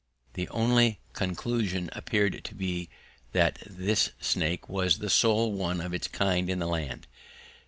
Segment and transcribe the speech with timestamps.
[0.33, 2.89] The only conclusion appeared to be
[3.33, 7.05] that this snake was the sole one of its kind in the land.